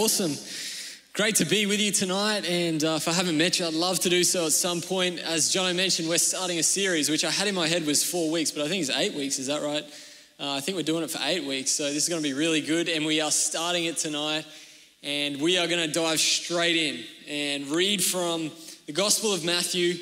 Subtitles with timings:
[0.00, 0.36] Awesome.
[1.12, 2.44] Great to be with you tonight.
[2.48, 5.18] And uh, if I haven't met you, I'd love to do so at some point.
[5.18, 8.30] As Jono mentioned, we're starting a series, which I had in my head was four
[8.30, 9.40] weeks, but I think it's eight weeks.
[9.40, 9.82] Is that right?
[10.38, 11.72] Uh, I think we're doing it for eight weeks.
[11.72, 12.88] So this is going to be really good.
[12.88, 14.46] And we are starting it tonight.
[15.02, 18.52] And we are going to dive straight in and read from
[18.86, 19.94] the Gospel of Matthew.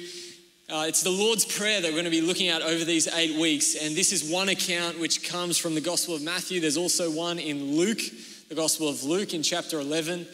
[0.68, 3.40] Uh, it's the Lord's Prayer that we're going to be looking at over these eight
[3.40, 3.74] weeks.
[3.82, 6.60] And this is one account which comes from the Gospel of Matthew.
[6.60, 8.02] There's also one in Luke
[8.48, 10.24] the Gospel of Luke in chapter 11.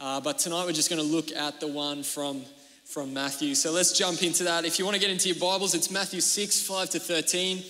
[0.00, 2.42] Uh, but tonight we're just going to look at the one from,
[2.86, 3.54] from Matthew.
[3.54, 4.64] So let's jump into that.
[4.64, 7.62] If you want to get into your Bibles, it's Matthew 6, 5 to 13.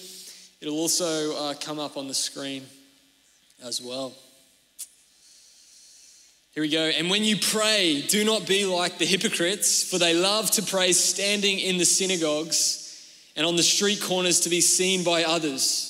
[0.61, 2.67] It'll also uh, come up on the screen
[3.65, 4.15] as well.
[6.53, 6.85] Here we go.
[6.85, 10.93] And when you pray, do not be like the hypocrites, for they love to pray
[10.93, 12.87] standing in the synagogues
[13.35, 15.90] and on the street corners to be seen by others.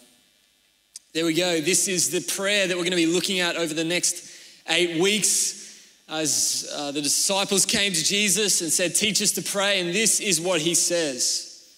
[1.13, 1.59] There we go.
[1.59, 4.31] This is the prayer that we're going to be looking at over the next
[4.69, 9.81] eight weeks as uh, the disciples came to Jesus and said, Teach us to pray.
[9.81, 11.69] And this is what he says.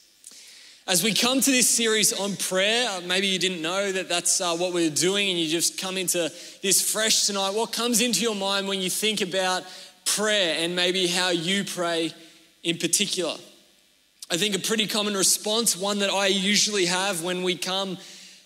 [0.86, 4.40] As we come to this series on prayer, uh, maybe you didn't know that that's
[4.40, 7.56] uh, what we're doing and you just come into this fresh tonight.
[7.56, 9.64] What comes into your mind when you think about
[10.06, 12.14] prayer and maybe how you pray
[12.62, 13.34] in particular?
[14.30, 17.98] I think a pretty common response, one that I usually have when we come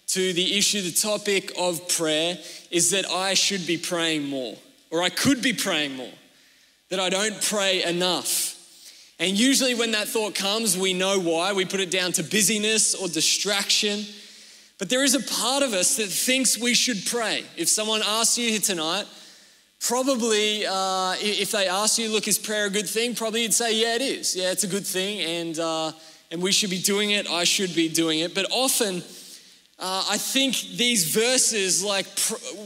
[0.07, 2.37] to the issue, the topic of prayer,
[2.71, 4.55] is that I should be praying more,
[4.89, 6.13] or I could be praying more,
[6.89, 8.55] that I don't pray enough.
[9.19, 11.51] And usually, when that thought comes, we know why.
[11.51, 14.05] We put it down to busyness or distraction.
[14.77, 17.43] But there is a part of us that thinks we should pray.
[17.57, 19.05] If someone asks you here tonight,
[19.79, 23.15] probably uh, if they ask you, look, is prayer a good thing?
[23.15, 24.35] Probably you'd say, yeah, it is.
[24.35, 25.91] Yeah, it's a good thing, and, uh,
[26.29, 27.27] and we should be doing it.
[27.27, 28.35] I should be doing it.
[28.35, 29.01] But often,
[29.79, 32.07] uh, I think these verses, like,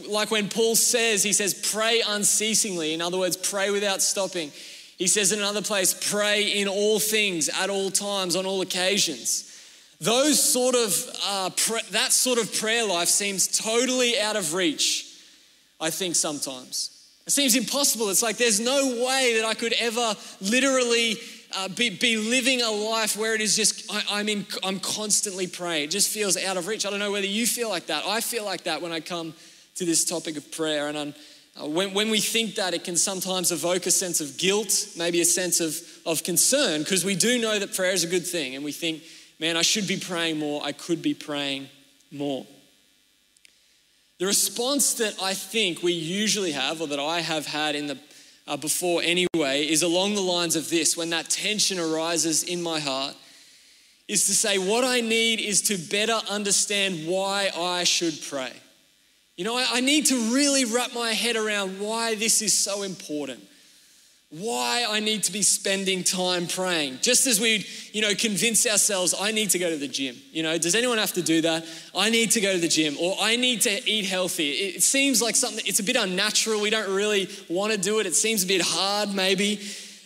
[0.07, 2.93] like when Paul says, he says, pray unceasingly.
[2.93, 4.51] In other words, pray without stopping.
[4.97, 9.47] He says in another place, pray in all things, at all times, on all occasions.
[9.99, 10.93] Those sort of,
[11.25, 11.49] uh,
[11.91, 15.05] that sort of prayer life seems totally out of reach,
[15.81, 16.97] I think, sometimes.
[17.27, 18.09] It seems impossible.
[18.09, 21.17] It's like there's no way that I could ever literally
[21.55, 25.47] uh, be, be living a life where it is just, I, I'm, in, I'm constantly
[25.47, 25.85] praying.
[25.85, 26.85] It just feels out of reach.
[26.85, 28.05] I don't know whether you feel like that.
[28.05, 29.33] I feel like that when I come
[29.75, 30.87] to this topic of prayer.
[30.87, 34.87] And uh, when, when we think that, it can sometimes evoke a sense of guilt,
[34.97, 38.27] maybe a sense of, of concern, because we do know that prayer is a good
[38.27, 38.55] thing.
[38.55, 39.03] And we think,
[39.39, 40.61] man, I should be praying more.
[40.63, 41.69] I could be praying
[42.11, 42.45] more.
[44.19, 47.97] The response that I think we usually have, or that I have had in the
[48.47, 52.79] uh, before anyway, is along the lines of this when that tension arises in my
[52.79, 53.15] heart,
[54.07, 58.51] is to say, what I need is to better understand why I should pray.
[59.37, 62.83] You know, I, I need to really wrap my head around why this is so
[62.83, 63.41] important
[64.31, 66.99] why I need to be spending time praying.
[67.01, 70.15] Just as we, you know, convince ourselves I need to go to the gym.
[70.31, 71.65] You know, does anyone have to do that?
[71.93, 74.51] I need to go to the gym or I need to eat healthy.
[74.51, 76.61] It seems like something, it's a bit unnatural.
[76.61, 78.05] We don't really want to do it.
[78.05, 79.59] It seems a bit hard maybe.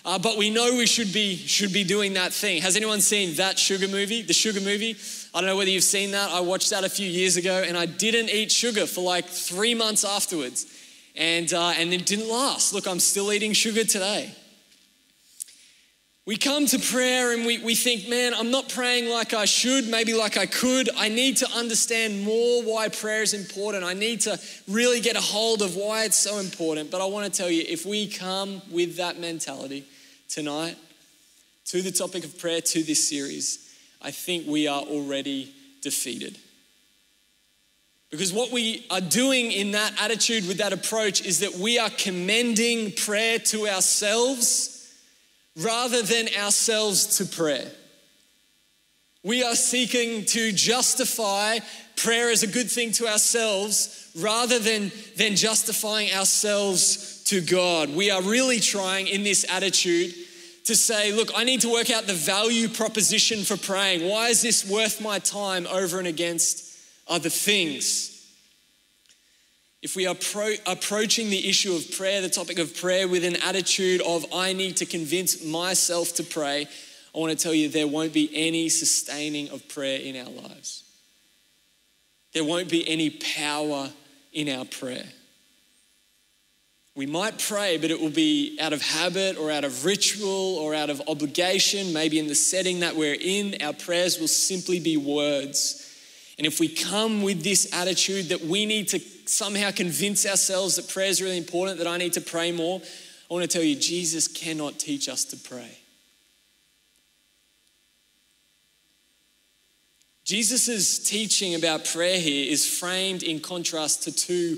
[0.03, 2.61] Uh, but we know we should be should be doing that thing.
[2.63, 4.23] Has anyone seen that sugar movie?
[4.23, 4.95] The sugar movie.
[5.33, 6.29] I don't know whether you've seen that.
[6.29, 9.73] I watched that a few years ago, and I didn't eat sugar for like three
[9.73, 10.67] months afterwards
[11.15, 12.73] and, uh, and it didn't last.
[12.73, 14.33] Look, I'm still eating sugar today.
[16.27, 19.87] We come to prayer and we, we think, man, I'm not praying like I should,
[19.87, 20.89] maybe like I could.
[20.97, 23.83] I need to understand more why prayer is important.
[23.83, 26.89] I need to really get a hold of why it's so important.
[26.89, 29.85] But I want to tell you if we come with that mentality
[30.27, 30.77] tonight
[31.65, 36.39] to the topic of prayer, to this series, I think we are already defeated.
[38.11, 41.89] Because what we are doing in that attitude, with that approach, is that we are
[41.89, 44.93] commending prayer to ourselves
[45.57, 47.69] rather than ourselves to prayer.
[49.23, 51.59] We are seeking to justify
[51.95, 57.89] prayer as a good thing to ourselves rather than, than justifying ourselves to God.
[57.89, 60.13] We are really trying in this attitude
[60.65, 64.07] to say, look, I need to work out the value proposition for praying.
[64.07, 66.64] Why is this worth my time over and against
[67.07, 68.11] other things?
[69.81, 73.35] If we are pro- approaching the issue of prayer, the topic of prayer, with an
[73.43, 76.67] attitude of, I need to convince myself to pray,
[77.13, 80.83] I want to tell you there won't be any sustaining of prayer in our lives.
[82.33, 83.89] There won't be any power
[84.33, 85.05] in our prayer.
[86.95, 90.73] We might pray, but it will be out of habit or out of ritual or
[90.73, 93.61] out of obligation, maybe in the setting that we're in.
[93.61, 95.94] Our prayers will simply be words.
[96.37, 100.89] And if we come with this attitude that we need to somehow convince ourselves that
[100.89, 102.81] prayer is really important, that I need to pray more,
[103.29, 105.79] I want to tell you, Jesus cannot teach us to pray.
[110.25, 114.57] Jesus' teaching about prayer here is framed in contrast to two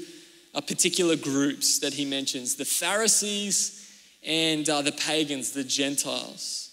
[0.56, 3.84] uh, particular groups that he mentions the Pharisees
[4.24, 6.64] and uh, the pagans, the Gentiles.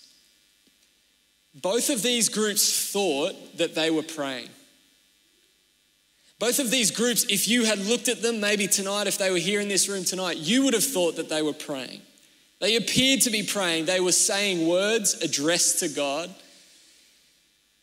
[1.54, 4.48] Both of these groups thought that they were praying.
[6.38, 9.38] Both of these groups, if you had looked at them maybe tonight, if they were
[9.38, 12.00] here in this room tonight, you would have thought that they were praying.
[12.60, 13.84] They appeared to be praying.
[13.84, 16.34] They were saying words addressed to God.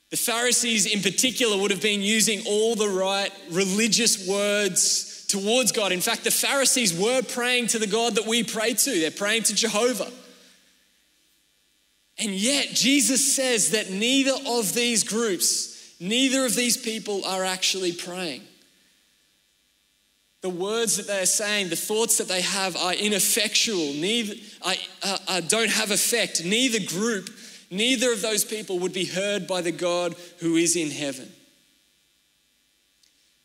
[0.09, 5.93] The Pharisees, in particular, would have been using all the right religious words towards God.
[5.93, 9.43] In fact, the Pharisees were praying to the God that we pray to, they're praying
[9.43, 10.11] to Jehovah.
[12.17, 15.70] And yet, Jesus says that neither of these groups,
[16.01, 18.41] neither of these people are actually praying.
[20.41, 24.33] The words that they are saying, the thoughts that they have are ineffectual, neither,
[24.63, 24.75] uh,
[25.27, 26.43] uh, don't have effect.
[26.43, 27.29] Neither group
[27.71, 31.31] neither of those people would be heard by the God who is in heaven.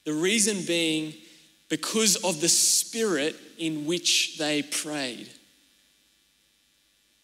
[0.05, 1.15] The reason being
[1.69, 5.29] because of the spirit in which they prayed.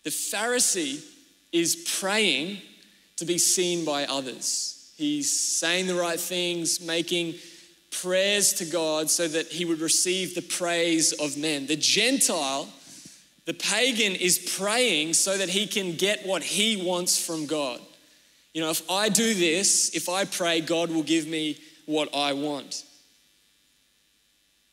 [0.04, 1.04] The Pharisee
[1.52, 2.58] is praying
[3.16, 4.81] to be seen by others.
[5.02, 7.34] He's saying the right things, making
[7.90, 11.66] prayers to God so that he would receive the praise of men.
[11.66, 12.68] The Gentile
[13.44, 17.80] the pagan is praying so that he can get what he wants from God.
[18.54, 22.34] You know, if I do this, if I pray, God will give me what I
[22.34, 22.84] want.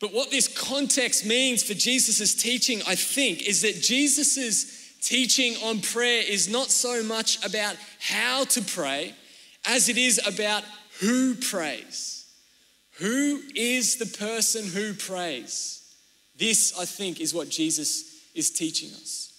[0.00, 5.80] But what this context means for Jesus' teaching, I think, is that Jesus' teaching on
[5.80, 9.14] prayer is not so much about how to pray
[9.66, 10.64] as it is about
[11.00, 12.26] who prays.
[12.98, 15.94] Who is the person who prays?
[16.36, 19.30] This, I think, is what Jesus is teaching us.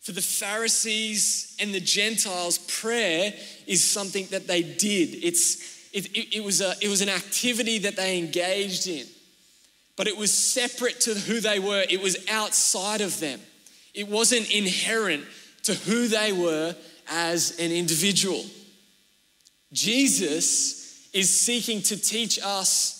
[0.00, 3.32] For the Pharisees and the Gentiles, prayer
[3.66, 5.24] is something that they did.
[5.24, 9.06] It's, it, it, it, was a, it was an activity that they engaged in,
[9.96, 13.40] but it was separate to who they were, it was outside of them.
[13.94, 15.24] It wasn't inherent
[15.64, 16.76] to who they were
[17.08, 18.44] as an individual.
[19.72, 22.96] Jesus is seeking to teach us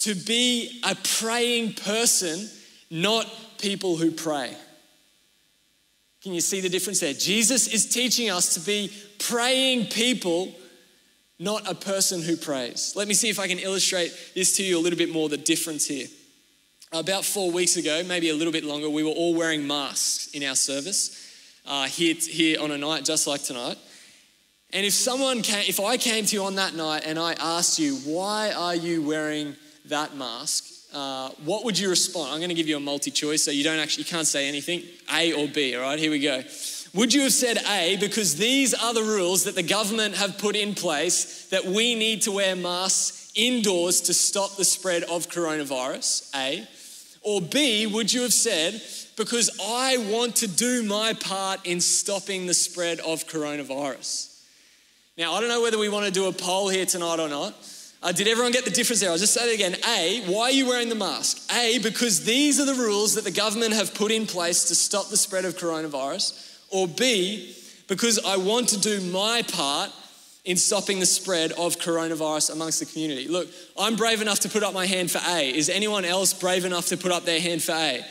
[0.00, 2.48] to be a praying person
[2.90, 3.26] not
[3.58, 4.54] people who pray.
[6.22, 7.12] Can you see the difference there?
[7.12, 10.54] Jesus is teaching us to be praying people,
[11.38, 12.94] not a person who prays.
[12.96, 15.36] Let me see if I can illustrate this to you a little bit more the
[15.36, 16.06] difference here.
[16.92, 20.44] About four weeks ago, maybe a little bit longer, we were all wearing masks in
[20.44, 21.33] our service
[21.66, 23.78] uh, here, here on a night just like tonight.
[24.72, 27.78] And if someone came, if I came to you on that night and I asked
[27.78, 29.54] you, why are you wearing
[29.86, 30.64] that mask?
[30.92, 32.32] Uh, what would you respond?
[32.32, 34.48] I'm going to give you a multi choice so you don't actually, you can't say
[34.48, 35.98] anything, A or B, all right?
[35.98, 36.42] Here we go.
[36.94, 40.54] Would you have said A because these are the rules that the government have put
[40.54, 46.30] in place that we need to wear masks indoors to stop the spread of coronavirus?
[46.36, 46.66] A.
[47.22, 48.80] Or B, would you have said,
[49.16, 54.30] because I want to do my part in stopping the spread of coronavirus?
[55.16, 57.54] Now, I don't know whether we want to do a poll here tonight or not.
[58.02, 59.10] Uh, did everyone get the difference there?
[59.10, 59.76] I'll just say it again.
[59.88, 61.50] A, why are you wearing the mask?
[61.54, 65.08] A, because these are the rules that the government have put in place to stop
[65.08, 66.58] the spread of coronavirus.
[66.70, 67.54] Or B,
[67.88, 69.90] because I want to do my part
[70.44, 73.28] in stopping the spread of coronavirus amongst the community.
[73.28, 75.48] Look, I'm brave enough to put up my hand for A.
[75.48, 78.04] Is anyone else brave enough to put up their hand for A?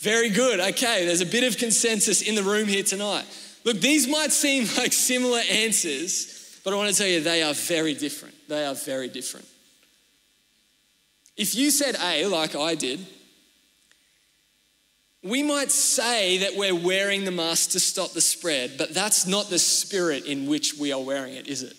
[0.00, 0.60] Very good.
[0.60, 3.26] Okay, there's a bit of consensus in the room here tonight.
[3.64, 7.54] Look, these might seem like similar answers, but I want to tell you, they are
[7.54, 8.34] very different.
[8.48, 9.46] They are very different.
[11.36, 13.06] If you said A, like I did,
[15.22, 19.50] We might say that we're wearing the mask to stop the spread, but that's not
[19.50, 21.76] the spirit in which we are wearing it, is it?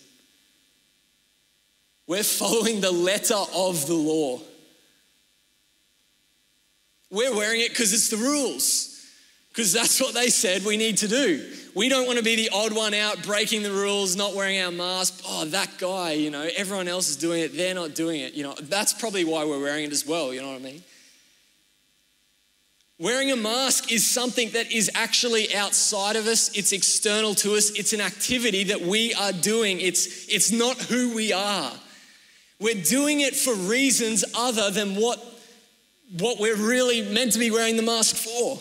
[2.05, 4.41] We're following the letter of the law.
[7.11, 9.05] We're wearing it because it's the rules,
[9.49, 11.45] because that's what they said we need to do.
[11.75, 14.71] We don't want to be the odd one out, breaking the rules, not wearing our
[14.71, 15.21] mask.
[15.27, 18.33] Oh, that guy, you know, everyone else is doing it, they're not doing it.
[18.33, 20.83] You know, that's probably why we're wearing it as well, you know what I mean?
[22.97, 27.71] Wearing a mask is something that is actually outside of us, it's external to us,
[27.71, 31.71] it's an activity that we are doing, it's, it's not who we are.
[32.59, 35.19] We're doing it for reasons other than what,
[36.17, 38.59] what we're really meant to be wearing the mask for.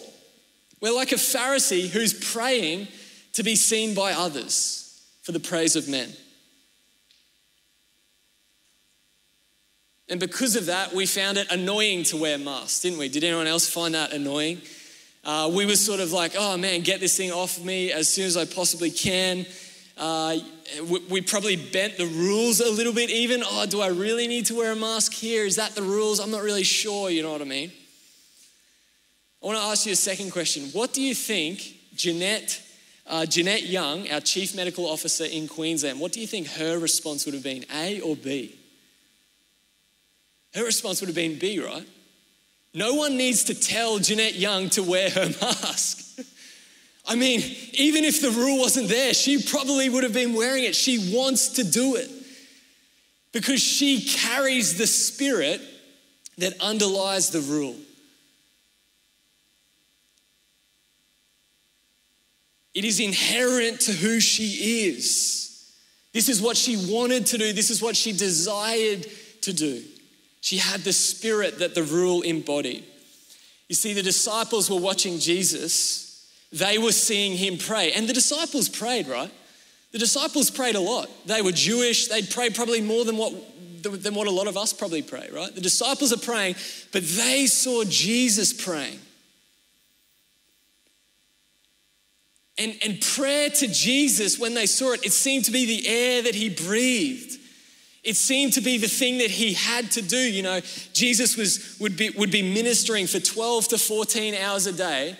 [0.81, 2.89] We're like a Pharisee who's praying
[3.35, 6.11] to be seen by others for the praise of men.
[10.09, 13.09] And because of that, we found it annoying to wear masks, didn't we?
[13.09, 14.61] Did anyone else find that annoying?
[15.23, 18.27] Uh, we were sort of like, oh man, get this thing off me as soon
[18.27, 19.47] as I possibly can.
[20.01, 20.39] Uh,
[20.89, 23.43] we, we probably bent the rules a little bit, even.
[23.45, 25.45] Oh, do I really need to wear a mask here?
[25.45, 26.21] Is that the rules?
[26.21, 27.71] I'm not really sure, you know what I mean?
[29.43, 30.71] I want to ask you a second question.
[30.73, 32.63] What do you think Jeanette,
[33.07, 37.27] uh, Jeanette Young, our Chief Medical Officer in Queensland, what do you think her response
[37.27, 38.59] would have been, A or B?
[40.55, 41.87] Her response would have been B, right?
[42.73, 46.10] No one needs to tell Jeanette Young to wear her mask.
[47.07, 47.41] I mean,
[47.73, 50.77] even if the rule wasn't there, she probably would have been wearing it.
[50.77, 52.11] She wants to do it
[53.33, 55.61] because she carries the spirit
[56.39, 57.77] that underlies the rule.
[62.75, 65.75] It is inherent to who she is.
[66.13, 69.07] This is what she wanted to do, this is what she desired
[69.43, 69.83] to do.
[70.41, 72.85] She had the spirit that the rule embodied.
[73.69, 76.10] You see, the disciples were watching Jesus,
[76.53, 77.93] they were seeing him pray.
[77.93, 79.31] And the disciples prayed, right?
[79.93, 81.09] The disciples prayed a lot.
[81.27, 83.33] They were Jewish, they'd pray probably more than what,
[83.83, 85.55] than what a lot of us probably pray, right?
[85.55, 86.57] The disciples are praying,
[86.93, 88.99] but they saw Jesus praying.
[92.59, 96.23] And, and prayer to Jesus, when they saw it, it seemed to be the air
[96.23, 97.39] that he breathed.
[98.05, 100.19] It seemed to be the thing that he had to do.
[100.19, 100.61] You know,
[100.93, 105.17] Jesus was, would, be, would be ministering for 12 to 14 hours a day.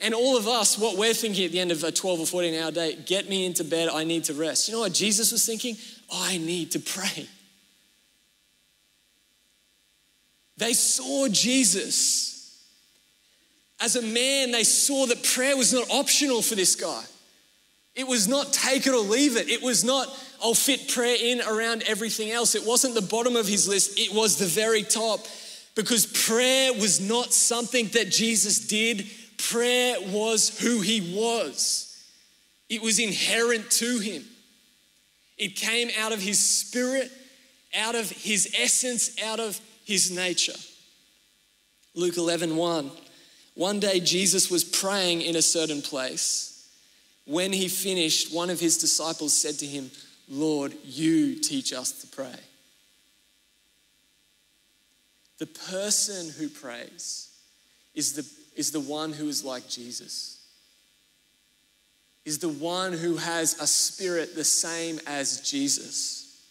[0.00, 2.54] And all of us, what we're thinking at the end of a 12 or 14
[2.54, 4.68] hour day, get me into bed, I need to rest.
[4.68, 5.76] You know what Jesus was thinking?
[6.12, 7.28] I need to pray.
[10.56, 12.64] They saw Jesus.
[13.78, 17.02] As a man, they saw that prayer was not optional for this guy.
[17.94, 19.48] It was not take it or leave it.
[19.48, 20.06] It was not,
[20.42, 22.54] I'll fit prayer in around everything else.
[22.54, 25.20] It wasn't the bottom of his list, it was the very top
[25.74, 29.06] because prayer was not something that Jesus did,
[29.48, 31.86] prayer was who he was.
[32.68, 34.24] It was inherent to him.
[35.38, 37.10] It came out of his spirit,
[37.76, 40.58] out of his essence, out of his nature.
[41.94, 42.90] Luke 11 1.
[43.54, 46.68] One day Jesus was praying in a certain place.
[47.26, 49.90] When he finished, one of his disciples said to him,
[50.28, 52.38] Lord, you teach us to pray.
[55.38, 57.30] The person who prays
[57.94, 58.26] is the,
[58.60, 60.38] is the one who is like Jesus,
[62.26, 66.44] is the one who has a spirit the same as Jesus.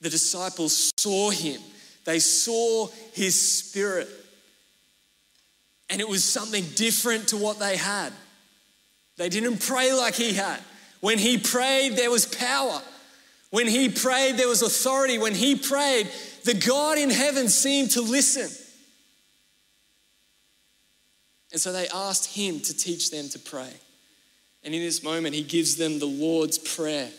[0.00, 1.60] The disciples saw him,
[2.04, 4.08] they saw his spirit,
[5.88, 8.12] and it was something different to what they had.
[9.18, 10.58] They didn't pray like he had.
[11.00, 12.82] When he prayed, there was power.
[13.50, 15.18] When he prayed, there was authority.
[15.18, 16.08] When he prayed,
[16.44, 18.50] the God in heaven seemed to listen.
[21.52, 23.72] And so they asked him to teach them to pray.
[24.64, 27.10] And in this moment, he gives them the Lord's Prayer.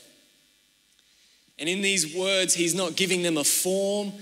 [1.58, 4.14] And in these words, he's not giving them a form,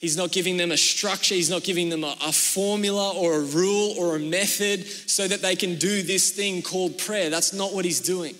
[0.00, 3.40] He's not giving them a structure, he's not giving them a, a, formula or a
[3.40, 7.30] rule or a method so that they can do this thing called prayer.
[7.30, 8.36] That's not what he's doing.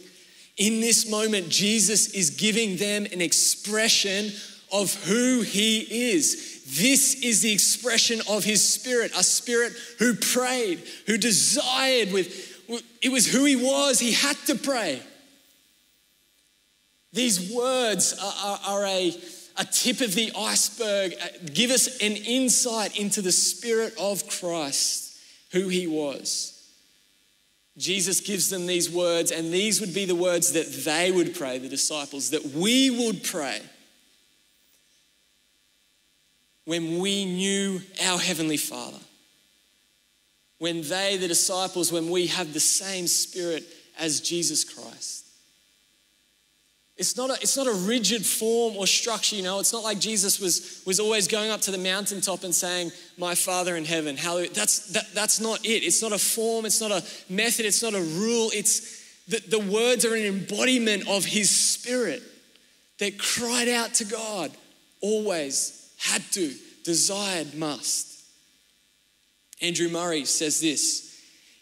[0.56, 4.30] In this moment, Jesus is giving them an expression
[4.72, 6.57] of who he is.
[6.76, 12.46] This is the expression of his spirit, a spirit who prayed, who desired with
[13.00, 13.98] it was who he was.
[13.98, 15.00] He had to pray.
[17.14, 19.18] These words are, are, are a
[19.58, 25.18] a tip of the iceberg, uh, give us an insight into the Spirit of Christ,
[25.50, 26.54] who He was.
[27.76, 31.58] Jesus gives them these words, and these would be the words that they would pray,
[31.58, 33.60] the disciples, that we would pray
[36.68, 38.98] when we knew our Heavenly Father.
[40.58, 43.64] when they, the disciples, when we have the same spirit
[43.98, 45.24] as Jesus Christ.
[46.98, 49.60] It's not, a, it's not a rigid form or structure, you know.
[49.60, 53.34] It's not like Jesus was, was always going up to the mountaintop and saying, My
[53.34, 54.50] Father in heaven, hallelujah.
[54.50, 55.84] That's, that, that's not it.
[55.84, 58.50] It's not a form, it's not a method, it's not a rule.
[58.52, 62.22] It's the, the words are an embodiment of his spirit
[62.98, 64.50] that cried out to God,
[65.00, 68.24] always, had to, desired, must.
[69.60, 71.08] Andrew Murray says this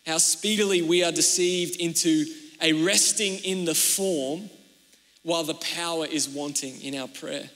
[0.07, 2.27] how speedily we are deceived into
[2.63, 4.49] a resting in the form
[5.23, 7.51] while the power is wanting in our prayer.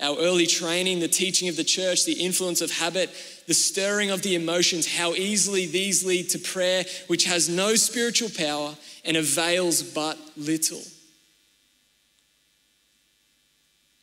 [0.00, 3.10] Our early training, the teaching of the church, the influence of habit,
[3.48, 8.28] the stirring of the emotions, how easily these lead to prayer which has no spiritual
[8.30, 10.82] power and avails but little.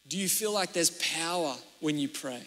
[0.08, 2.42] Do you feel like there's power when you pray?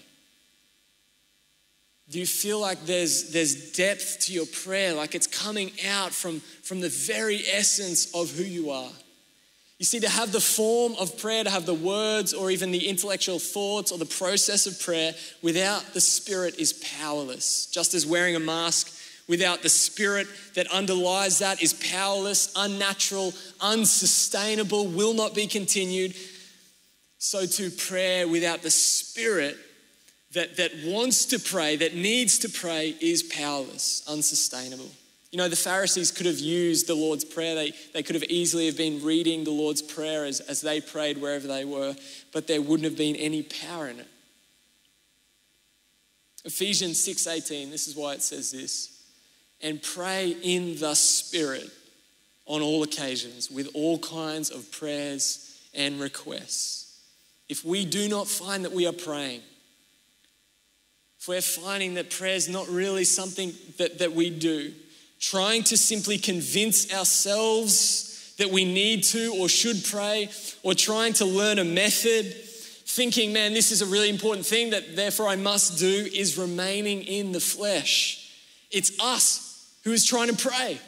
[2.10, 6.40] Do you feel like there's, there's depth to your prayer, like it's coming out from,
[6.62, 8.90] from the very essence of who you are?
[9.78, 12.88] You see, to have the form of prayer, to have the words or even the
[12.88, 15.12] intellectual thoughts or the process of prayer
[15.42, 17.66] without the Spirit is powerless.
[17.66, 18.92] Just as wearing a mask
[19.28, 26.16] without the Spirit that underlies that is powerless, unnatural, unsustainable, will not be continued.
[27.18, 29.56] So, to prayer without the Spirit
[30.32, 34.90] that, that wants to pray, that needs to pray, is powerless, unsustainable.
[35.32, 37.54] You know, the Pharisees could have used the Lord's Prayer.
[37.54, 41.18] They, they could have easily have been reading the Lord's Prayer as, as they prayed
[41.18, 41.94] wherever they were,
[42.32, 44.08] but there wouldn't have been any power in it.
[46.44, 49.02] Ephesians 6:18, this is why it says this.
[49.60, 51.68] And pray in the Spirit
[52.46, 56.87] on all occasions with all kinds of prayers and requests.
[57.48, 59.40] If we do not find that we are praying,
[61.18, 64.72] if we're finding that prayer is not really something that, that we do,
[65.18, 70.30] trying to simply convince ourselves that we need to or should pray,
[70.62, 72.24] or trying to learn a method,
[72.86, 77.02] thinking, man, this is a really important thing that therefore I must do, is remaining
[77.02, 78.32] in the flesh.
[78.70, 80.78] It's us who is trying to pray.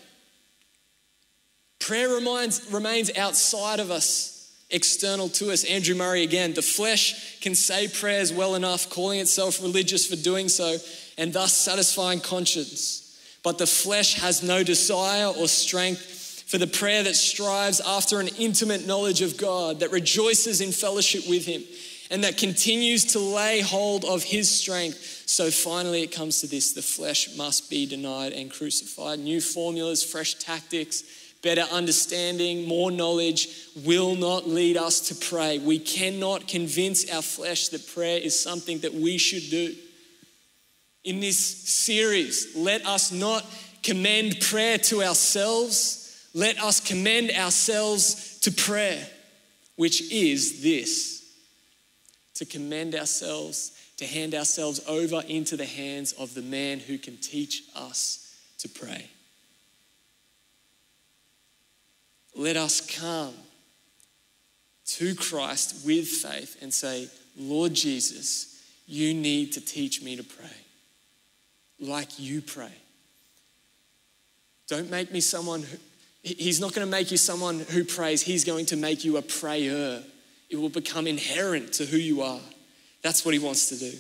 [1.80, 4.39] Prayer remains, remains outside of us,
[4.70, 5.64] external to us.
[5.64, 10.48] Andrew Murray again, the flesh can say prayers well enough, calling itself religious for doing
[10.48, 10.76] so,
[11.18, 13.18] and thus satisfying conscience.
[13.42, 18.28] But the flesh has no desire or strength for the prayer that strives after an
[18.38, 21.62] intimate knowledge of God, that rejoices in fellowship with Him,
[22.11, 25.22] and that continues to lay hold of His strength.
[25.26, 29.20] So finally, it comes to this the flesh must be denied and crucified.
[29.20, 31.04] New formulas, fresh tactics,
[31.42, 33.48] better understanding, more knowledge
[33.85, 35.59] will not lead us to pray.
[35.59, 39.74] We cannot convince our flesh that prayer is something that we should do
[41.05, 42.55] in this series.
[42.55, 43.44] Let us not
[43.83, 49.07] commend prayer to ourselves, let us commend ourselves to prayer,
[49.76, 51.20] which is this
[52.35, 57.16] to commend ourselves, to hand ourselves over into the hands of the man who can
[57.18, 59.11] teach us to pray.
[62.40, 63.35] Let us come
[64.87, 70.48] to Christ with faith and say, Lord Jesus, you need to teach me to pray
[71.79, 72.72] like you pray.
[74.68, 75.76] Don't make me someone who,
[76.22, 79.22] he's not going to make you someone who prays, he's going to make you a
[79.22, 80.03] prayer.
[80.48, 82.40] It will become inherent to who you are.
[83.03, 83.92] That's what he wants to do.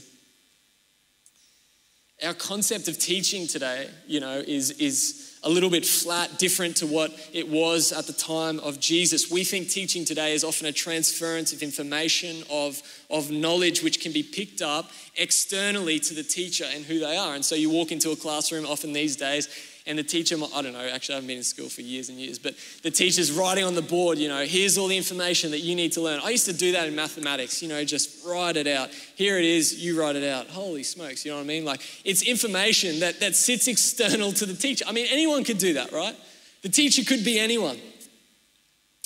[2.26, 6.86] Our concept of teaching today, you know, is, is a little bit flat, different to
[6.86, 9.30] what it was at the time of Jesus.
[9.30, 14.12] We think teaching today is often a transference of information, of, of knowledge, which can
[14.12, 17.34] be picked up externally to the teacher and who they are.
[17.34, 19.48] And so you walk into a classroom often these days
[19.90, 22.16] and the teacher, I don't know, actually, I haven't been in school for years and
[22.16, 25.58] years, but the teacher's writing on the board, you know, here's all the information that
[25.58, 26.20] you need to learn.
[26.22, 28.90] I used to do that in mathematics, you know, just write it out.
[29.16, 30.46] Here it is, you write it out.
[30.46, 31.64] Holy smokes, you know what I mean?
[31.64, 34.84] Like, it's information that, that sits external to the teacher.
[34.86, 36.16] I mean, anyone could do that, right?
[36.62, 37.78] The teacher could be anyone.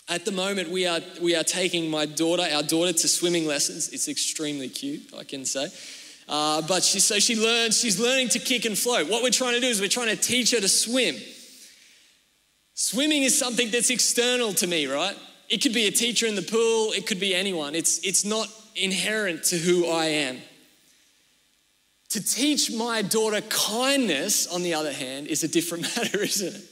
[0.07, 3.89] At the moment, we are, we are taking my daughter, our daughter, to swimming lessons.
[3.89, 5.69] It's extremely cute, I can say.
[6.29, 9.09] Uh, but she, so she learns, she's learning to kick and float.
[9.11, 11.17] What we're trying to do is we're trying to teach her to swim.
[12.75, 15.17] Swimming is something that's external to me, right?
[15.49, 17.75] It could be a teacher in the pool, it could be anyone.
[17.75, 20.39] It's, it's not inherent to who I am.
[22.11, 26.63] To teach my daughter kindness, on the other hand, is a different matter, isn't it?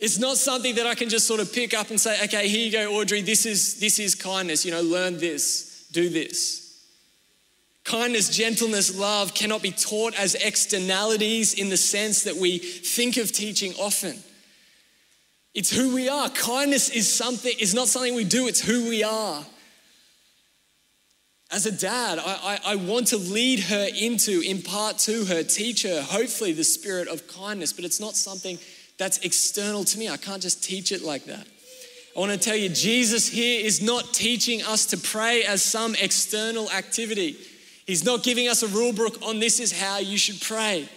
[0.00, 2.66] It's not something that I can just sort of pick up and say, okay, here
[2.66, 6.63] you go, Audrey, this is, this is kindness, you know, learn this, do this.
[7.84, 13.30] Kindness, gentleness, love cannot be taught as externalities in the sense that we think of
[13.30, 14.16] teaching often.
[15.54, 16.30] It's who we are.
[16.30, 19.44] Kindness is something, is not something we do, it's who we are.
[21.50, 25.82] As a dad, I, I, I, want to lead her into, impart to her, teach
[25.82, 28.58] her, hopefully, the spirit of kindness, but it's not something
[28.98, 30.08] that's external to me.
[30.08, 31.46] I can't just teach it like that.
[32.16, 35.94] I want to tell you, Jesus here is not teaching us to pray as some
[35.96, 37.36] external activity.
[37.86, 40.88] He's not giving us a rule book on this is how you should pray.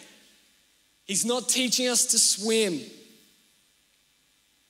[1.06, 2.82] He's not teaching us to swim.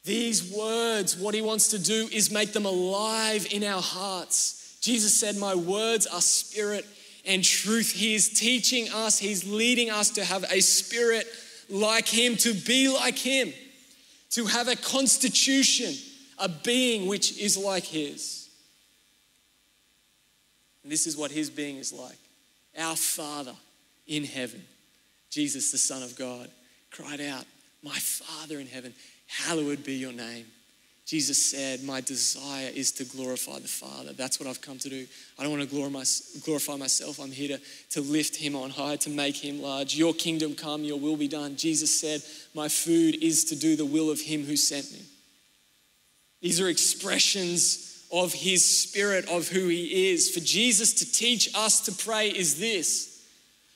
[0.03, 4.77] These words, what he wants to do is make them alive in our hearts.
[4.81, 6.85] Jesus said, My words are spirit
[7.25, 7.91] and truth.
[7.91, 11.27] He is teaching us, he's leading us to have a spirit
[11.69, 13.51] like him, to be like him,
[14.31, 15.93] to have a constitution,
[16.37, 18.36] a being which is like his.
[20.87, 22.15] And this is what his being is like.
[22.79, 23.51] Our Father
[24.07, 24.63] in heaven,
[25.29, 26.49] Jesus, the Son of God,
[26.91, 27.43] cried out,
[27.83, 28.93] My Father in heaven
[29.27, 30.45] hallowed be your name.
[31.05, 34.13] Jesus said, My desire is to glorify the Father.
[34.13, 35.05] That's what I've come to do.
[35.37, 37.19] I don't want to glorify myself.
[37.19, 39.93] I'm here to, to lift Him on high, to make Him large.
[39.93, 41.57] Your kingdom come, your will be done.
[41.57, 42.21] Jesus said,
[42.55, 45.01] My food is to do the will of Him who sent me.
[46.39, 50.29] These are expressions of His Spirit, of who He is.
[50.29, 53.25] For Jesus to teach us to pray is this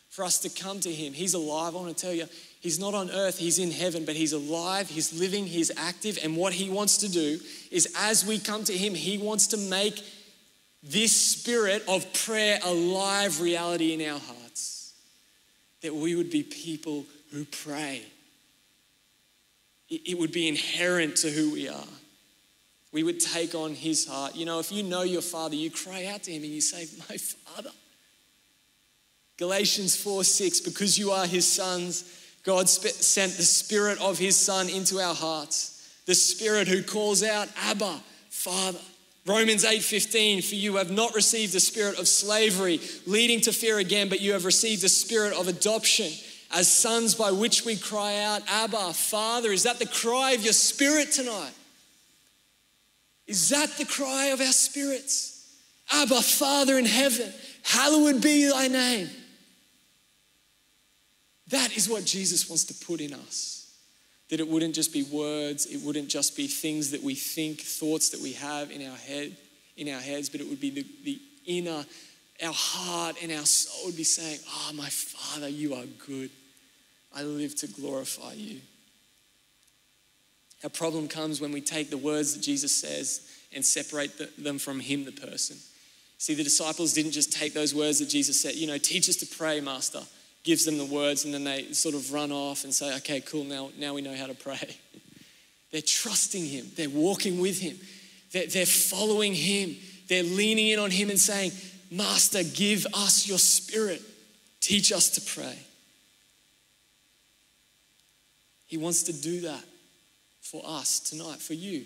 [0.10, 1.14] for us to come to Him.
[1.14, 1.76] He's alive.
[1.76, 2.28] I want to tell you,
[2.62, 6.20] He's not on earth, he's in heaven, but he's alive, he's living, he's active.
[6.24, 7.40] And what he wants to do
[7.72, 10.00] is as we come to him, he wants to make
[10.84, 14.94] this spirit of prayer a live reality in our hearts.
[15.82, 18.04] That we would be people who pray.
[19.90, 21.84] It would be inherent to who we are.
[22.92, 24.36] We would take on his heart.
[24.36, 26.88] You know, if you know your father, you cry out to him and you say,
[27.10, 27.72] My father.
[29.38, 34.68] Galatians 4 6, because you are his sons God sent the Spirit of His Son
[34.70, 38.00] into our hearts, the Spirit who calls out, Abba,
[38.30, 38.80] Father.
[39.28, 44.10] Romans 8:15 for you have not received the spirit of slavery leading to fear again
[44.10, 46.12] but you have received the spirit of adoption
[46.50, 50.54] as sons by which we cry out Abba Father is that the cry of your
[50.54, 51.54] spirit tonight
[53.28, 55.30] Is that the cry of our spirits
[55.94, 57.32] Abba Father in heaven
[57.64, 59.10] hallowed be thy name
[61.52, 63.76] that is what Jesus wants to put in us.
[64.30, 68.10] That it wouldn't just be words, it wouldn't just be things that we think, thoughts
[68.10, 69.36] that we have in our head,
[69.76, 71.86] in our heads, but it would be the, the inner,
[72.44, 76.30] our heart and our soul would be saying, Ah, oh, my Father, you are good.
[77.14, 78.62] I live to glorify you.
[80.64, 84.60] Our problem comes when we take the words that Jesus says and separate the, them
[84.60, 85.58] from Him, the person.
[86.18, 89.16] See, the disciples didn't just take those words that Jesus said, you know, teach us
[89.18, 90.02] to pray, Master
[90.44, 93.44] gives them the words, and then they sort of run off and say, okay, cool,
[93.44, 94.78] now, now we know how to pray.
[95.72, 97.78] They're trusting Him, they're walking with Him,
[98.34, 99.78] they're, they're following Him,
[100.10, 101.54] they're leaning in on Him and saying,
[101.90, 104.02] Master, give us your spirit,
[104.60, 105.58] teach us to pray.
[108.66, 109.64] He wants to do that
[110.52, 111.86] for us tonight, for you.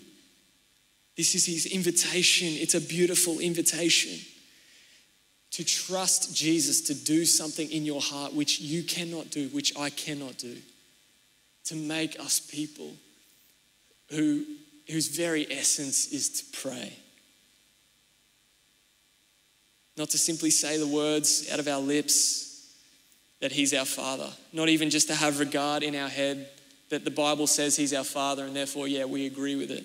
[1.16, 4.18] This is His invitation, it's a beautiful invitation
[5.52, 9.90] to trust Jesus to do something in your heart which you cannot do, which I
[9.90, 10.56] cannot do,
[11.66, 12.90] to make us people
[14.10, 14.44] who,
[14.90, 16.92] whose very essence is to pray.
[19.96, 22.74] Not to simply say the words out of our lips
[23.40, 26.50] that He's our Father, not even just to have regard in our head
[26.90, 29.84] that the Bible says He's our Father and therefore, yeah, we agree with it,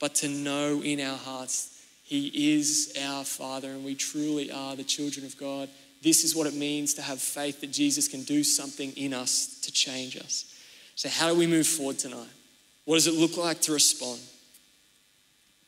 [0.00, 4.82] but to know in our hearts he is our Father, and we truly are the
[4.82, 5.68] children of God.
[6.02, 9.60] This is what it means to have faith that Jesus can do something in us
[9.60, 10.50] to change us.
[10.94, 12.30] So, how do we move forward tonight?
[12.86, 14.20] What does it look like to respond?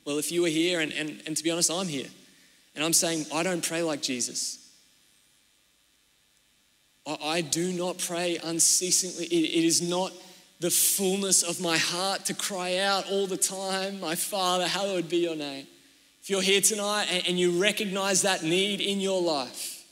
[0.07, 2.09] Well, if you are here, and, and, and to be honest, I'm here,
[2.75, 4.67] and I'm saying, I don't pray like Jesus.
[7.07, 9.27] I, I do not pray unceasingly.
[9.27, 10.15] It, it is not
[10.61, 15.17] the fullness of my heart to cry out all the time, My Father, hallowed be
[15.17, 15.67] your name.
[16.23, 19.83] If you're here tonight and you recognize that need in your life,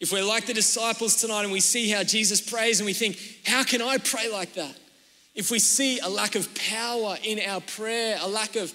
[0.00, 3.18] if we're like the disciples tonight and we see how Jesus prays and we think,
[3.44, 4.74] how can I pray like that?
[5.34, 8.72] If we see a lack of power in our prayer, a lack of,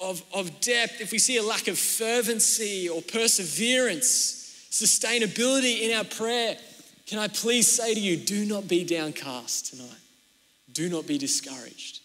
[0.00, 6.04] of, of depth, if we see a lack of fervency or perseverance, sustainability in our
[6.04, 6.56] prayer,
[7.06, 10.05] can I please say to you, do not be downcast tonight.
[10.76, 12.00] Do not be discouraged.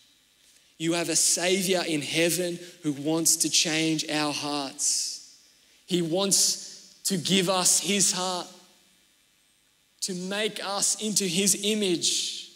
[0.78, 5.38] You have a Savior in heaven who wants to change our hearts.
[5.86, 8.48] He wants to give us his heart,
[10.04, 12.50] to make us into his image.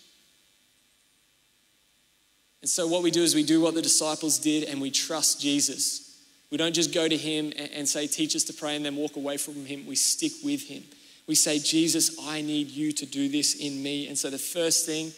[2.62, 5.42] And so, what we do is we do what the disciples did and we trust
[5.42, 6.18] Jesus.
[6.50, 9.18] We don't just go to him and say, Teach us to pray, and then walk
[9.18, 9.86] away from him.
[9.86, 10.84] We stick with him.
[11.28, 14.08] We say, Jesus, I need you to do this in me.
[14.08, 15.12] And so, the first thing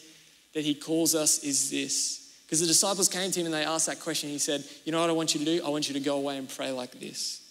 [0.58, 2.34] that he calls us is this.
[2.44, 4.28] Because the disciples came to him and they asked that question.
[4.28, 5.64] He said, You know what I want you to do?
[5.64, 7.44] I want you to go away and pray like this.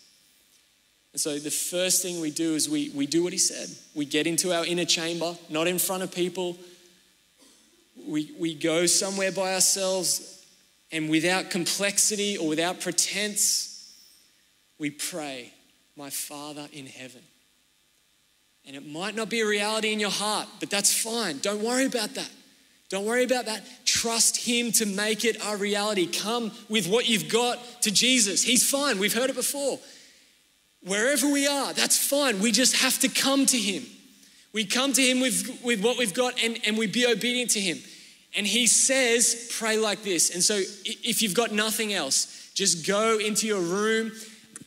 [1.13, 3.69] And so the first thing we do is we, we do what he said.
[3.95, 6.59] We get into our inner chamber, not in front of people.
[8.09, 10.45] We, we go somewhere by ourselves
[10.91, 13.97] and without complexity or without pretense,
[14.81, 15.53] we pray,
[15.97, 17.23] My Father in heaven.
[18.67, 21.39] And it might not be a reality in your heart, but that's fine.
[21.39, 22.31] Don't worry about that.
[22.89, 23.65] Don't worry about that.
[23.85, 26.07] Trust Him to make it a reality.
[26.07, 28.43] Come with what you've got to Jesus.
[28.43, 28.99] He's fine.
[28.99, 29.79] We've heard it before
[30.87, 32.41] wherever we are, that's fine.
[32.41, 33.85] We just have to come to Him.
[34.53, 37.61] We come to Him with, with what we've got and, and we be obedient to
[37.61, 37.79] Him.
[38.37, 40.33] And He says, pray like this.
[40.35, 44.13] And so if you've got nothing else, just go into your room.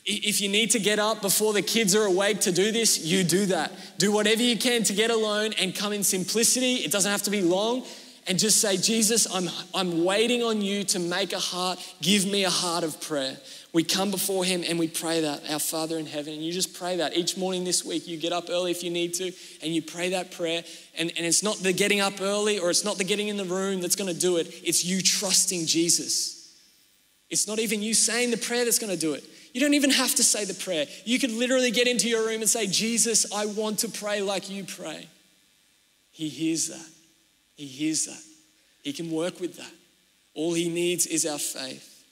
[0.06, 3.24] If you need to get up before the kids are awake to do this, you
[3.24, 3.72] do that.
[3.98, 6.76] Do whatever you can to get alone and come in simplicity.
[6.76, 7.86] It doesn't have to be long.
[8.30, 11.80] And just say, Jesus, I'm, I'm waiting on you to make a heart.
[12.02, 13.38] Give me a heart of prayer
[13.72, 16.34] we come before Him and we pray that, our Father in heaven.
[16.34, 18.08] And you just pray that each morning this week.
[18.08, 20.64] You get up early if you need to, and you pray that prayer.
[20.98, 23.46] And, and it's not the getting up early or it's not the getting in the
[23.46, 26.36] room that's going to do it, it's you trusting Jesus.
[27.30, 29.24] It's not even you saying the prayer that's going to do it.
[29.54, 30.88] You don't even have to say the prayer.
[31.06, 34.50] You could literally get into your room and say, Jesus, I want to pray like
[34.50, 35.08] you pray.
[36.12, 36.86] He hears that.
[37.60, 38.24] He hears that.
[38.84, 39.74] He can work with that.
[40.34, 42.06] All he needs is our faith.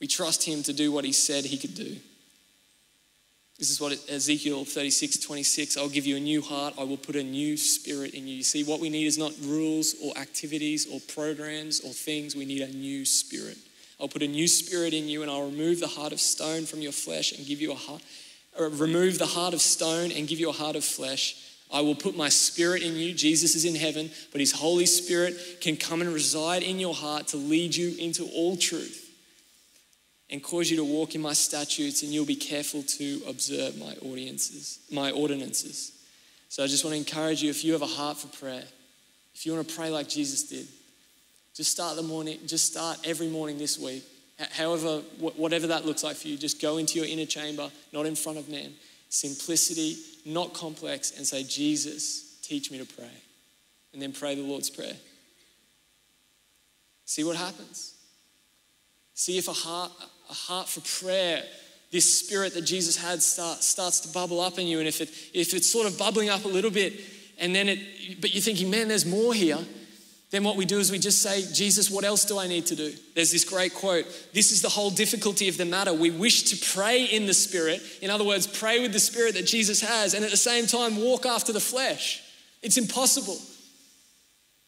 [0.00, 1.98] We trust him to do what he said he could do.
[3.58, 7.16] This is what Ezekiel 36, 26, I'll give you a new heart, I will put
[7.16, 8.36] a new spirit in you.
[8.36, 12.46] You see, what we need is not rules or activities or programs or things, we
[12.46, 13.58] need a new spirit.
[14.00, 16.80] I'll put a new spirit in you and I'll remove the heart of stone from
[16.80, 18.00] your flesh and give you a heart,
[18.58, 21.36] Uh, remove the heart of stone and give you a heart of flesh.
[21.72, 23.12] I will put my spirit in you.
[23.12, 27.28] Jesus is in heaven, but his Holy Spirit can come and reside in your heart
[27.28, 29.04] to lead you into all truth
[30.30, 33.94] and cause you to walk in my statutes, and you'll be careful to observe my
[34.02, 35.92] audiences, my ordinances.
[36.48, 38.64] So I just want to encourage you if you have a heart for prayer,
[39.34, 40.66] if you want to pray like Jesus did,
[41.54, 44.04] just start the morning, just start every morning this week.
[44.52, 48.14] However, whatever that looks like for you, just go into your inner chamber, not in
[48.14, 48.72] front of men.
[49.08, 53.10] Simplicity, not complex, and say, Jesus, teach me to pray.
[53.92, 54.94] And then pray the Lord's Prayer.
[57.04, 57.94] See what happens.
[59.14, 59.90] See if a heart,
[60.30, 61.42] a heart for prayer,
[61.90, 64.78] this spirit that Jesus had start, starts to bubble up in you.
[64.78, 67.00] And if, it, if it's sort of bubbling up a little bit,
[67.38, 69.58] and then it, but you're thinking, man, there's more here,
[70.30, 72.76] then what we do is we just say, Jesus, what else do I need to
[72.76, 72.92] do?
[73.14, 74.04] There's this great quote.
[74.34, 75.94] This is the whole difficulty of the matter.
[75.94, 77.80] We wish to pray in the Spirit.
[78.02, 80.96] In other words, pray with the Spirit that Jesus has, and at the same time,
[80.96, 82.22] walk after the flesh.
[82.62, 83.38] It's impossible.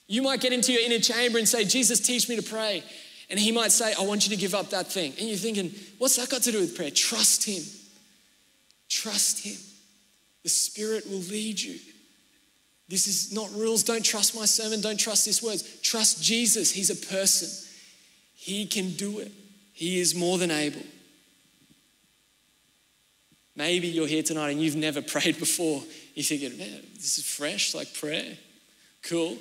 [0.07, 2.83] You might get into your inner chamber and say, Jesus, teach me to pray.
[3.29, 5.13] And he might say, I want you to give up that thing.
[5.19, 6.91] And you're thinking, what's that got to do with prayer?
[6.91, 7.63] Trust him.
[8.89, 9.57] Trust him.
[10.43, 11.79] The Spirit will lead you.
[12.91, 13.85] This is not rules.
[13.85, 14.81] Don't trust my sermon.
[14.81, 15.81] Don't trust these words.
[15.81, 16.73] Trust Jesus.
[16.73, 17.49] He's a person.
[18.35, 19.31] He can do it.
[19.73, 20.83] He is more than able.
[23.55, 25.85] Maybe you're here tonight and you've never prayed before.
[26.15, 28.37] You're thinking, man, this is fresh, like prayer.
[29.05, 29.39] Cool.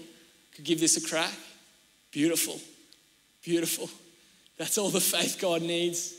[0.55, 1.33] Could give this a crack.
[2.11, 2.59] Beautiful.
[3.41, 3.89] Beautiful.
[4.59, 6.13] That's all the faith God needs.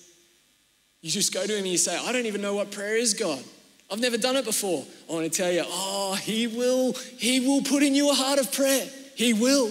[1.00, 3.14] You just go to Him and you say, I don't even know what prayer is,
[3.14, 3.44] God.
[3.90, 4.84] I've never done it before.
[5.08, 8.38] I want to tell you, oh, He will, He will put in you a heart
[8.38, 8.88] of prayer.
[9.16, 9.70] He will.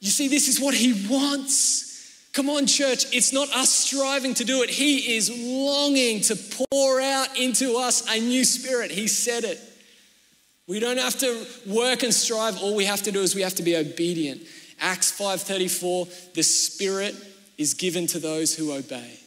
[0.00, 2.30] You see, this is what He wants.
[2.32, 3.04] Come on, church.
[3.12, 4.70] It's not us striving to do it.
[4.70, 8.90] He is longing to pour out into us a new spirit.
[8.90, 9.60] He said it.
[10.66, 12.62] We don't have to work and strive.
[12.62, 14.42] All we have to do is we have to be obedient.
[14.78, 17.14] Acts 5:34, the Spirit
[17.58, 19.18] is given to those who obey.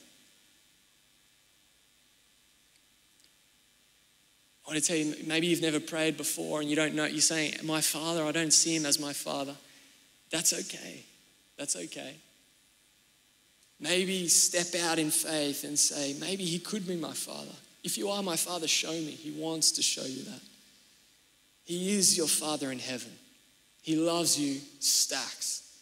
[4.65, 7.21] I want to tell you, maybe you've never prayed before and you don't know, you're
[7.21, 9.55] saying, My father, I don't see him as my father.
[10.31, 11.03] That's okay.
[11.57, 12.15] That's okay.
[13.79, 17.51] Maybe step out in faith and say, Maybe he could be my father.
[17.83, 19.11] If you are my father, show me.
[19.11, 20.41] He wants to show you that.
[21.65, 23.11] He is your father in heaven.
[23.81, 25.77] He loves you stacks.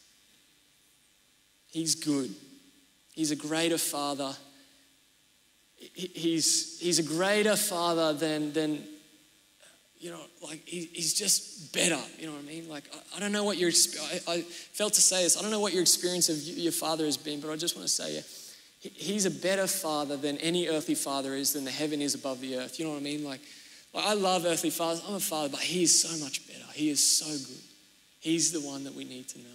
[1.70, 2.34] He's good.
[3.14, 4.34] He's a greater father.
[5.94, 8.84] He's, he's a greater father than, than
[10.00, 12.00] you know, like he, he's just better.
[12.18, 12.70] You know what I mean?
[12.70, 15.52] Like, I, I don't know what your, I, I felt to say this, I don't
[15.52, 18.24] know what your experience of your father has been, but I just want to say,
[18.80, 22.58] he's a better father than any earthly father is than the heaven is above the
[22.58, 22.80] earth.
[22.80, 23.24] You know what I mean?
[23.24, 23.42] Like,
[23.94, 25.04] like I love earthly fathers.
[25.08, 26.66] I'm a father, but he is so much better.
[26.74, 27.62] He is so good.
[28.20, 29.46] He's the one that we need to know.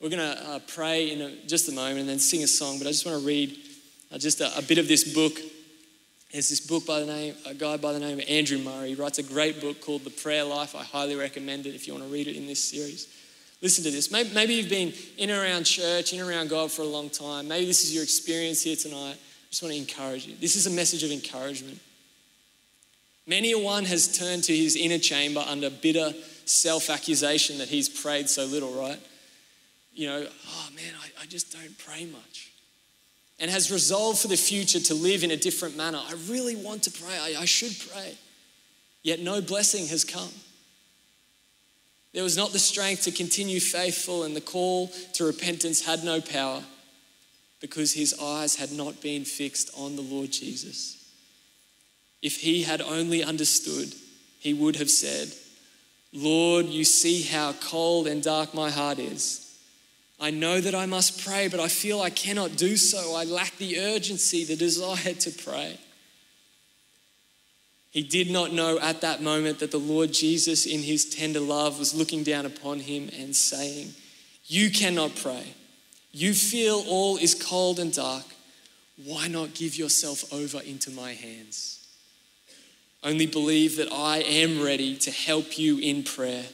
[0.00, 2.76] We're going to uh, pray in a, just a moment and then sing a song,
[2.78, 3.56] but I just want to read
[4.12, 5.38] Uh, just a, a, bit of this book.
[6.32, 8.90] There's this book by the name, a guy by the name of Andrew Murray.
[8.90, 10.74] He writes a great book called The Prayer Life.
[10.74, 13.08] I highly recommend it if you want to read it in this series.
[13.62, 14.10] Listen to this.
[14.10, 17.10] Maybe, maybe you've been in and around church, in and around God for a long
[17.10, 17.48] time.
[17.48, 19.16] Maybe this is your experience here tonight.
[19.16, 20.34] I just want to encourage you.
[20.40, 21.80] This is a message of encouragement.
[23.26, 26.12] Many a one has turned to his inner chamber under bitter
[26.44, 29.00] self accusation that he's prayed so little, right?
[29.94, 32.45] You know, oh man, I, I just don't pray much.
[33.38, 35.98] And has resolved for the future to live in a different manner.
[35.98, 38.14] I really want to pray, I, I should pray.
[39.02, 40.32] Yet no blessing has come.
[42.14, 46.20] There was not the strength to continue faithful, and the call to repentance had no
[46.22, 46.62] power
[47.60, 50.96] because his eyes had not been fixed on the Lord Jesus.
[52.22, 53.94] If he had only understood,
[54.38, 55.32] he would have said,
[56.12, 59.45] Lord, you see how cold and dark my heart is.
[60.18, 63.14] I know that I must pray, but I feel I cannot do so.
[63.14, 65.78] I lack the urgency, the desire to pray.
[67.90, 71.78] He did not know at that moment that the Lord Jesus, in his tender love,
[71.78, 73.94] was looking down upon him and saying,
[74.46, 75.54] You cannot pray.
[76.12, 78.24] You feel all is cold and dark.
[79.04, 81.86] Why not give yourself over into my hands?
[83.04, 86.44] Only believe that I am ready to help you in prayer.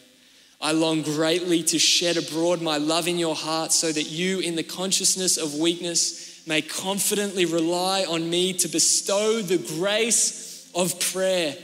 [0.63, 4.55] I long greatly to shed abroad my love in your heart so that you, in
[4.55, 11.57] the consciousness of weakness, may confidently rely on me to bestow the grace of prayer.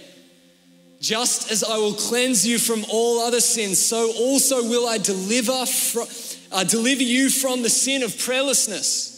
[1.01, 5.65] Just as I will cleanse you from all other sins, so also will I deliver,
[6.51, 9.15] uh, deliver you from the sin of prayerlessness.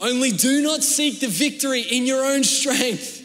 [0.00, 3.20] Only do not seek the victory in your own strength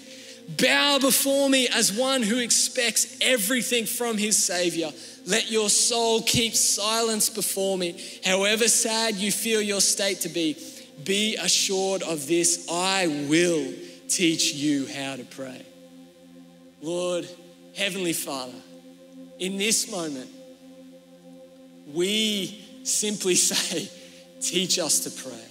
[0.47, 4.91] Bow before me as one who expects everything from his Savior.
[5.25, 7.99] Let your soul keep silence before me.
[8.23, 10.55] However sad you feel your state to be,
[11.03, 13.73] be assured of this I will
[14.07, 15.65] teach you how to pray.
[16.81, 17.27] Lord,
[17.75, 18.53] Heavenly Father,
[19.39, 20.29] in this moment,
[21.93, 23.89] we simply say,
[24.41, 25.45] teach us to pray.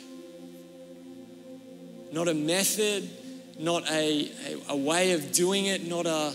[2.13, 3.11] Not a method,
[3.59, 6.35] not a, a, a way of doing it, not a, a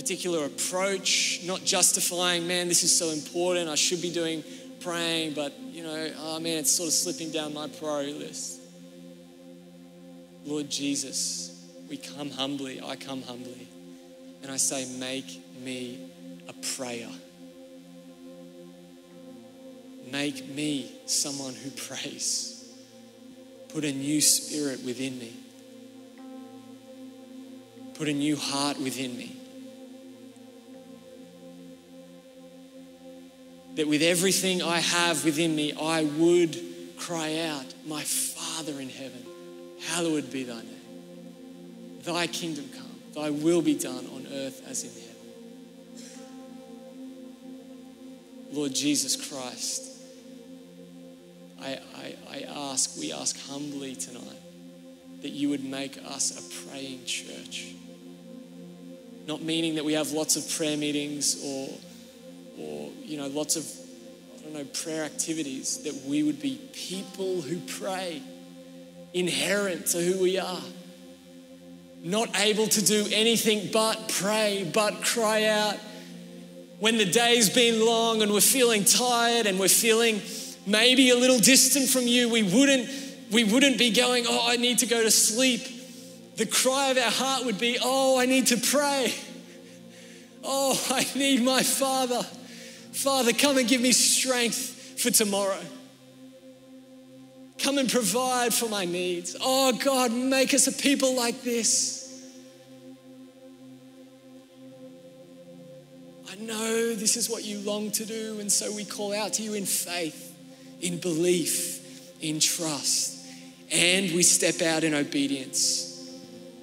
[0.00, 4.42] particular approach, not justifying, man, this is so important, I should be doing
[4.80, 8.60] praying, but you know, oh man, it's sort of slipping down my priority list.
[10.46, 13.68] Lord Jesus, we come humbly, I come humbly,
[14.42, 16.10] and I say, make me
[16.48, 17.10] a prayer.
[20.10, 22.72] Make me someone who prays.
[23.68, 25.34] Put a new spirit within me.
[27.94, 29.39] Put a new heart within me.
[33.80, 36.54] That with everything I have within me, I would
[36.98, 39.24] cry out, My Father in heaven,
[39.86, 42.02] hallowed be thy name.
[42.02, 45.16] Thy kingdom come, thy will be done on earth as in heaven.
[48.52, 49.82] Lord Jesus Christ,
[51.62, 54.42] I, I, I ask, we ask humbly tonight
[55.22, 57.72] that you would make us a praying church
[59.26, 61.68] not meaning that we have lots of prayer meetings or,
[62.60, 63.66] or you know, lots of,
[64.38, 68.22] I don't know, prayer activities, that we would be people who pray,
[69.14, 70.62] inherent to who we are.
[72.02, 75.76] Not able to do anything but pray, but cry out.
[76.78, 80.22] When the day's been long and we're feeling tired and we're feeling
[80.66, 82.88] maybe a little distant from you, we wouldn't,
[83.30, 85.60] we wouldn't be going, Oh, I need to go to sleep
[86.40, 89.12] the cry of our heart would be, Oh, I need to pray.
[90.42, 92.22] Oh, I need my Father.
[92.92, 95.60] Father, come and give me strength for tomorrow.
[97.58, 99.36] Come and provide for my needs.
[99.40, 101.98] Oh, God, make us a people like this.
[106.30, 109.42] I know this is what you long to do, and so we call out to
[109.42, 110.34] you in faith,
[110.80, 113.26] in belief, in trust,
[113.70, 115.90] and we step out in obedience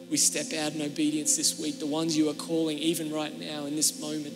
[0.10, 3.66] we step out in obedience this week, the ones you are calling even right now
[3.66, 4.36] in this moment.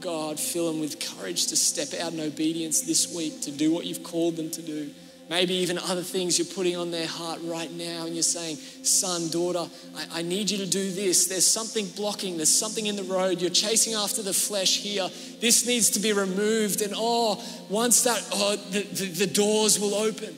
[0.00, 3.84] God, fill them with courage to step out in obedience this week, to do what
[3.84, 4.90] you've called them to do,
[5.28, 9.28] Maybe even other things you're putting on their heart right now, and you're saying, Son,
[9.28, 11.26] daughter, I, I, need you to do this.
[11.26, 13.42] There's something blocking, there's something in the road.
[13.42, 15.10] You're chasing after the flesh here.
[15.40, 16.80] This needs to be removed.
[16.80, 20.34] And oh, once that, oh, the, the, the doors will open,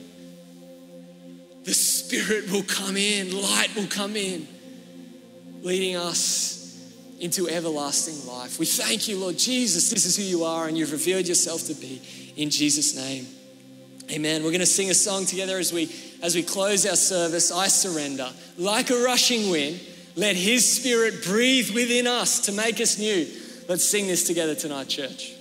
[1.63, 4.45] the Spirit will come in, light will come in,
[5.61, 6.60] leading us
[7.21, 8.59] into everlasting life.
[8.59, 9.89] We thank you, Lord Jesus.
[9.91, 12.01] This is who you are, and you've revealed yourself to be.
[12.35, 13.27] In Jesus' name.
[14.11, 14.43] Amen.
[14.43, 15.89] We're going to sing a song together as we
[16.21, 17.51] as we close our service.
[17.51, 18.29] I surrender.
[18.57, 19.79] Like a rushing wind,
[20.15, 23.27] let his spirit breathe within us to make us new.
[23.69, 25.33] Let's sing this together tonight, church.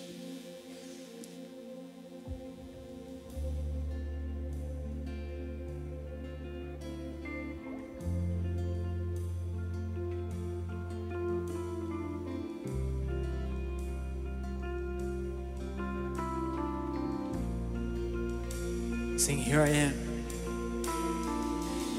[19.20, 19.94] Sing, Here I am.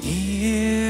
[0.02, 0.81] Here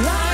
[0.00, 0.31] Like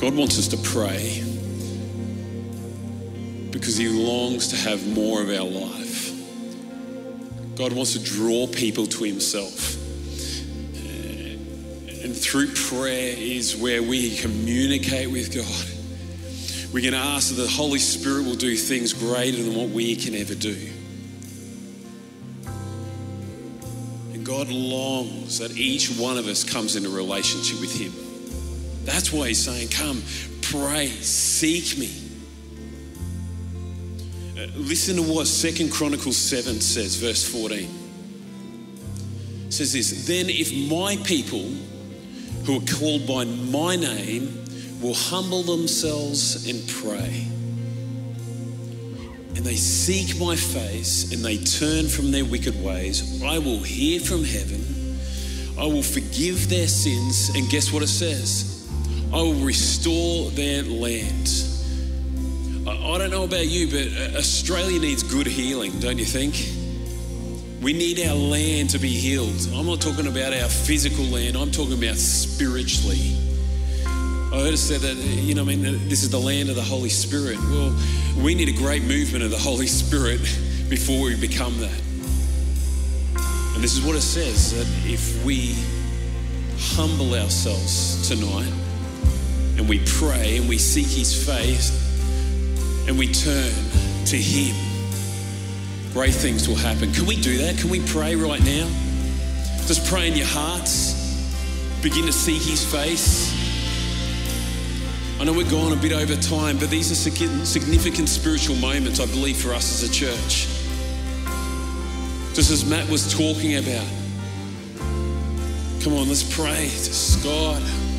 [0.00, 1.22] God wants us to pray
[3.50, 6.10] because He longs to have more of our life.
[7.54, 9.76] God wants to draw people to Himself.
[12.02, 16.72] And through prayer is where we communicate with God.
[16.72, 20.14] We can ask that the Holy Spirit will do things greater than what we can
[20.14, 20.56] ever do.
[24.14, 28.09] And God longs that each one of us comes in a relationship with Him.
[28.84, 30.02] That's why He's saying, Come,
[30.42, 31.90] pray, seek me.
[34.36, 37.68] Uh, listen to what Second Chronicles 7 says, verse 14.
[39.46, 41.50] It says this Then if my people
[42.44, 44.44] who are called by my name
[44.80, 47.26] will humble themselves and pray,
[49.36, 54.00] and they seek my face and they turn from their wicked ways, I will hear
[54.00, 54.98] from heaven,
[55.58, 58.59] I will forgive their sins, and guess what it says?
[59.12, 61.28] I will restore their land.
[62.68, 66.34] I don't know about you, but uh, Australia needs good healing, don't you think?
[67.60, 69.34] We need our land to be healed.
[69.52, 73.16] I'm not talking about our physical land, I'm talking about spiritually.
[74.32, 76.48] I heard it said that, uh, you know, I mean, uh, this is the land
[76.48, 77.38] of the Holy Spirit.
[77.50, 77.76] Well,
[78.22, 80.20] we need a great movement of the Holy Spirit
[80.68, 81.80] before we become that.
[83.54, 85.56] And this is what it says that if we
[86.76, 88.52] humble ourselves tonight
[89.60, 91.70] and we pray and we seek His face
[92.88, 93.52] and we turn
[94.06, 94.56] to Him,
[95.92, 96.90] great things will happen.
[96.92, 97.58] Can we do that?
[97.58, 98.66] Can we pray right now?
[99.66, 100.94] Just pray in your hearts.
[101.82, 103.36] Begin to seek His face.
[105.20, 109.04] I know we're gone a bit over time, but these are significant spiritual moments, I
[109.04, 110.48] believe, for us as a church.
[112.34, 113.86] Just as Matt was talking about.
[115.84, 117.89] Come on, let's pray to God.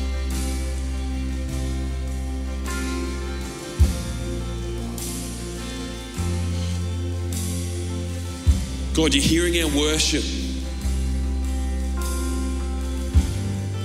[8.94, 10.22] God, you're hearing our worship.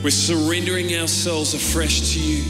[0.04, 2.44] We're surrendering ourselves afresh to you.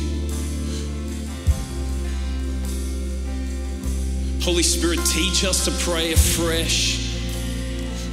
[4.42, 7.22] Holy Spirit, teach us to pray afresh.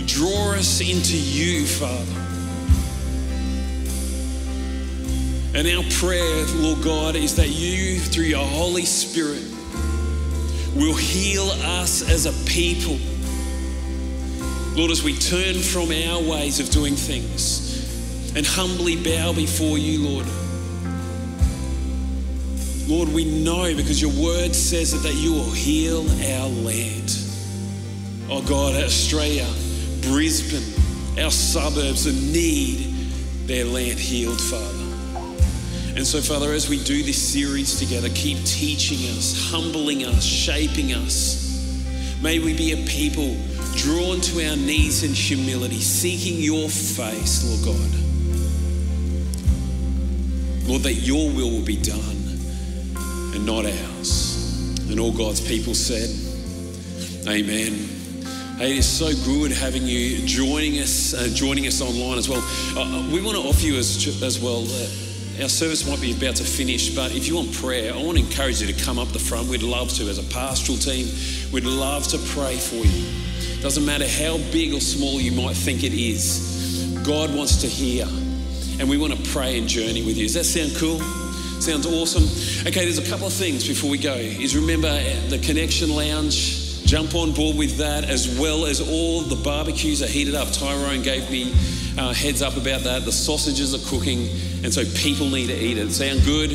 [0.04, 2.20] Draw us into you, Father.
[5.58, 9.42] And our prayer, Lord God, is that you, through your Holy Spirit,
[10.76, 12.98] will heal us as a people
[14.76, 20.00] Lord, as we turn from our ways of doing things and humbly bow before you,
[20.08, 20.26] Lord.
[22.88, 27.16] Lord, we know because your word says it that you will heal our land.
[28.28, 29.46] Oh God, Australia,
[30.02, 32.78] Brisbane, our suburbs that need
[33.46, 34.84] their land healed, Father.
[35.96, 40.92] And so, Father, as we do this series together, keep teaching us, humbling us, shaping
[40.94, 42.20] us.
[42.20, 43.36] May we be a people
[43.76, 48.04] drawn to our knees in humility, seeking your face, Lord God.
[50.68, 52.24] Lord, that your will will be done
[53.34, 54.88] and not ours.
[54.88, 56.08] And all God's people said,
[57.28, 57.72] Amen.
[58.58, 62.42] Hey, it is so good having you joining us, uh, joining us online as well.
[62.76, 64.62] Uh, uh we want to offer you as, as well.
[64.62, 68.16] Uh, our service might be about to finish, but if you want prayer, I want
[68.16, 69.48] to encourage you to come up the front.
[69.48, 71.08] We'd love to, as a pastoral team,
[71.52, 73.23] we'd love to pray for you.
[73.64, 78.04] Doesn't matter how big or small you might think it is, God wants to hear.
[78.78, 80.24] And we want to pray and journey with you.
[80.24, 81.00] Does that sound cool?
[81.62, 82.24] Sounds awesome.
[82.68, 84.12] Okay, there's a couple of things before we go.
[84.16, 84.92] Is remember
[85.30, 86.84] the Connection Lounge.
[86.84, 90.52] Jump on board with that as well as all the barbecues are heated up.
[90.52, 91.54] Tyrone gave me
[91.96, 93.06] uh, heads up about that.
[93.06, 94.28] The sausages are cooking,
[94.62, 95.90] and so people need to eat it.
[95.90, 96.50] Sound good?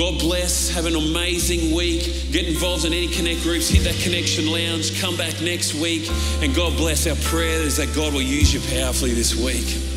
[0.00, 0.70] God bless.
[0.70, 2.32] Have an amazing week.
[2.32, 3.68] Get involved in any Connect groups.
[3.68, 4.98] Hit that Connection Lounge.
[4.98, 6.08] Come back next week.
[6.40, 7.06] And God bless.
[7.06, 9.89] Our prayer is that God will use you powerfully this week.